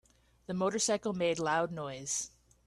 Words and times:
The 0.47 0.55
motorcycle 0.55 1.13
made 1.13 1.37
loud 1.37 1.71
noise. 1.71 2.31